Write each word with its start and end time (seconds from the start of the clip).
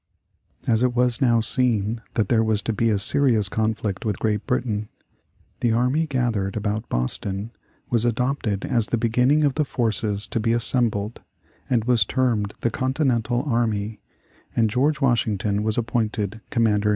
As 0.67 0.81
it 0.81 0.95
was 0.95 1.21
now 1.21 1.41
seen 1.41 2.01
that 2.15 2.27
there 2.27 2.43
was 2.43 2.63
to 2.63 2.73
be 2.73 2.89
a 2.89 2.97
serious 2.97 3.47
conflict 3.47 4.03
with 4.03 4.17
Great 4.17 4.47
Britain, 4.47 4.89
the 5.59 5.73
army 5.73 6.07
gathered 6.07 6.57
about 6.57 6.89
Boston 6.89 7.51
was 7.91 8.03
adopted 8.03 8.65
as 8.65 8.87
the 8.87 8.97
beginning 8.97 9.43
of 9.43 9.53
the 9.53 9.63
forces 9.63 10.25
to 10.29 10.39
be 10.39 10.53
assembled 10.53 11.21
and 11.69 11.83
was 11.85 12.03
termed 12.03 12.55
the 12.61 12.71
Continental 12.71 13.43
Army, 13.43 13.99
and 14.55 14.71
George 14.71 15.01
Washington 15.01 15.61
was 15.61 15.77
appointed 15.77 16.41
commander 16.49 16.89
in 16.89 16.89
chief. 16.89 16.89